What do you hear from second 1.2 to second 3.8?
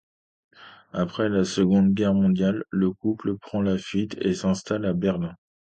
la Seconde Guerre mondiale, le couple prend la